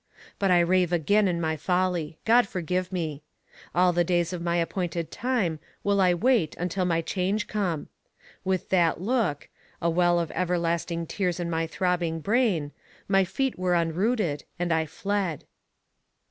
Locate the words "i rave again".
0.49-1.27